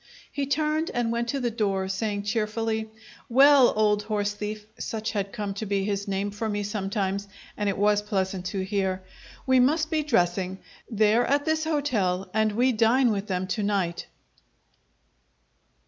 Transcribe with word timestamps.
He 0.31 0.47
turned 0.47 0.89
and 0.95 1.11
went 1.11 1.27
to 1.29 1.39
the 1.39 1.51
door, 1.51 1.87
saying, 1.87 2.23
cheerfully: 2.23 2.89
"Well, 3.29 3.71
old 3.75 4.01
horse 4.01 4.33
thief" 4.33 4.65
(such 4.79 5.11
had 5.11 5.31
come 5.31 5.53
to 5.53 5.67
be 5.67 5.83
his 5.83 6.07
name 6.07 6.31
for 6.31 6.49
me 6.49 6.63
sometimes, 6.63 7.27
and 7.55 7.69
it 7.69 7.77
was 7.77 8.01
pleasant 8.01 8.47
to 8.47 8.61
hear), 8.65 9.03
"we 9.45 9.59
must 9.59 9.91
be 9.91 10.01
dressing. 10.01 10.57
They're 10.89 11.27
at 11.27 11.45
this 11.45 11.65
hotel, 11.65 12.31
and 12.33 12.53
we 12.53 12.71
dine 12.71 13.11
with 13.11 13.27
them 13.27 13.45
to 13.49 13.61
night." 13.61 14.07